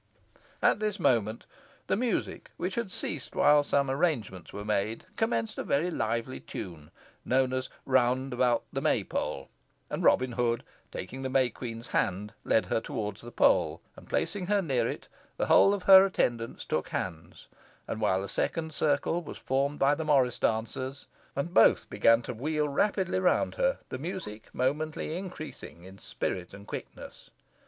[0.63, 1.45] At this moment,
[1.85, 6.89] the music, which had ceased while some arrangements were made, commenced a very lively tune,
[7.23, 9.51] known as "Round about the May pole,"
[9.91, 14.47] and Robin Hood, taking the May Queen's hand, led her towards the pole, and placing
[14.47, 17.47] her near it, the whole of her attendants took hands,
[17.85, 21.05] while a second circle was formed by the morris dancers,
[21.35, 26.65] and both began to wheel rapidly round her, the music momently increasing in spirit and
[26.65, 27.29] quickness.